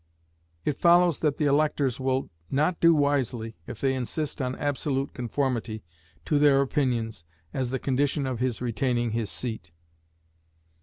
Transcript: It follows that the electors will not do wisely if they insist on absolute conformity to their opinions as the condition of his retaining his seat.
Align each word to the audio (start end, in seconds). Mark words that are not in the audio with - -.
It 0.65 0.79
follows 0.79 1.19
that 1.19 1.37
the 1.37 1.45
electors 1.45 1.99
will 1.99 2.31
not 2.49 2.79
do 2.79 2.91
wisely 2.95 3.55
if 3.67 3.79
they 3.79 3.93
insist 3.93 4.41
on 4.41 4.55
absolute 4.55 5.13
conformity 5.13 5.83
to 6.25 6.39
their 6.39 6.61
opinions 6.63 7.23
as 7.53 7.69
the 7.69 7.77
condition 7.77 8.25
of 8.25 8.39
his 8.39 8.63
retaining 8.63 9.11
his 9.11 9.29
seat. 9.29 9.69